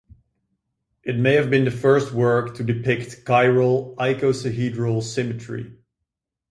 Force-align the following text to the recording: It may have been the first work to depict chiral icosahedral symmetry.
It 1.03 1.15
may 1.19 1.35
have 1.35 1.51
been 1.51 1.63
the 1.63 1.69
first 1.69 2.11
work 2.11 2.55
to 2.55 2.63
depict 2.63 3.23
chiral 3.23 3.93
icosahedral 3.97 5.03
symmetry. 5.03 5.75